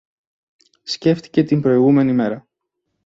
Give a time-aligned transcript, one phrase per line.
[0.83, 2.47] Σκέφτηκε την προηγούμενη μέρα